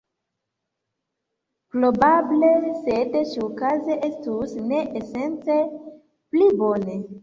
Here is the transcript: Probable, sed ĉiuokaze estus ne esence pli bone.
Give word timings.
Probable, 1.75 2.51
sed 2.87 3.21
ĉiuokaze 3.35 4.01
estus 4.11 4.59
ne 4.75 4.85
esence 5.05 5.63
pli 5.73 6.55
bone. 6.67 7.03